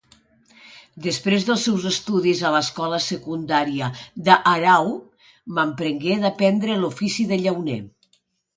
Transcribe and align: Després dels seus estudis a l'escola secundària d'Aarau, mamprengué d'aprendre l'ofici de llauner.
Després 1.07 1.43
dels 1.49 1.65
seus 1.67 1.85
estudis 1.89 2.41
a 2.49 2.51
l'escola 2.55 3.01
secundària 3.09 3.91
d'Aarau, 4.29 4.91
mamprengué 5.61 6.19
d'aprendre 6.27 6.83
l'ofici 6.83 7.31
de 7.35 7.43
llauner. 7.47 7.81